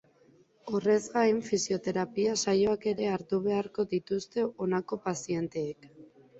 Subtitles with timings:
[0.69, 5.91] Horrez gain, fisioterapia saioak ere hartu beharko dituzte honako pazienteek.